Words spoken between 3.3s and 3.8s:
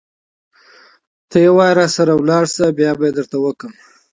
وکړم.